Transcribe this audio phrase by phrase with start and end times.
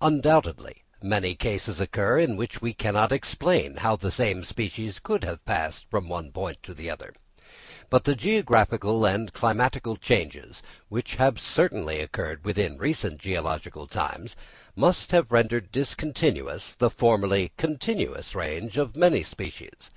[0.00, 5.44] Undoubtedly many cases occur in which we cannot explain how the same species could have
[5.44, 7.12] passed from one point to the other.
[7.90, 14.34] But the geographical and climatical changes which have certainly occurred within recent geological times,
[14.74, 19.90] must have rendered discontinuous the formerly continuous range of many species.